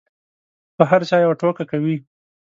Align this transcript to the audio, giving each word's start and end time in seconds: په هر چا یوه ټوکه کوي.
په 0.77 0.83
هر 0.89 1.01
چا 1.09 1.17
یوه 1.25 1.35
ټوکه 1.41 1.63
کوي. 1.71 1.95